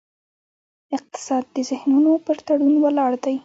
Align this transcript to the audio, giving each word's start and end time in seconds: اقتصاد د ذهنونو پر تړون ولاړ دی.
اقتصاد 0.95 1.43
د 1.55 1.57
ذهنونو 1.69 2.11
پر 2.25 2.37
تړون 2.45 2.75
ولاړ 2.83 3.11
دی. 3.23 3.35